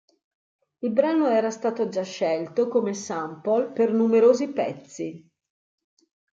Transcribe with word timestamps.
Il 0.79 0.91
brano 0.91 1.27
era 1.27 1.51
stato 1.51 1.87
già 1.87 2.01
scelto 2.01 2.67
come 2.69 2.91
sample 2.95 3.65
per 3.67 3.93
numerosi 3.93 4.47
pezzi. 4.49 5.29